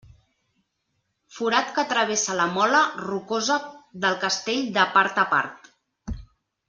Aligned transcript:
Forat 1.39 1.67
que 1.75 1.83
travessa 1.91 2.37
la 2.39 2.47
mola 2.55 2.81
rocosa 3.03 3.59
del 4.07 4.17
castell 4.25 4.65
de 4.79 4.87
part 4.97 5.25
a 5.27 5.31
part. 5.35 5.71